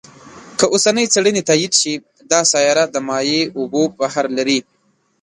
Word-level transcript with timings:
که 0.57 0.65
اوسنۍ 0.73 1.05
څېړنې 1.13 1.41
تایید 1.49 1.73
شي، 1.81 1.93
دا 2.31 2.39
سیاره 2.51 2.85
د 2.89 2.95
مایع 3.07 3.41
اوبو 3.59 3.81
بحر 3.99 4.25
لري. 4.37 4.59